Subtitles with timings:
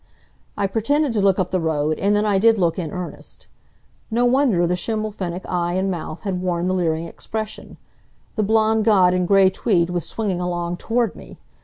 [0.57, 3.45] I pretended to look up the road, and then I did look in earnest.
[4.09, 7.77] No wonder the Schimmelpfennig eye and mouth had worn the leering expression.
[8.35, 11.37] The blond god in gray tweed was swinging along toward me!